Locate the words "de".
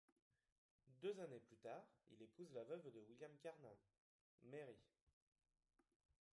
2.91-2.99